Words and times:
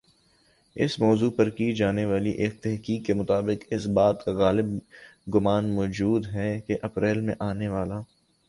اس 0.75 0.93
موضوع 0.99 1.29
پر 1.31 1.49
کی 1.49 1.67
جانی 1.73 2.05
والی 2.05 2.31
ایک 2.41 2.53
تحقیق 2.63 3.05
کی 3.05 3.13
مطابق 3.13 3.65
اس 3.69 3.85
بات 3.95 4.25
کا 4.25 4.31
غالب 4.33 4.67
گمان 5.33 5.69
موجود 5.75 6.27
ہی 6.27 6.49
کہ 6.61 6.77
اپریل 6.81 7.19
میں 7.21 7.35
آنی 7.49 7.67
والا 7.67 7.99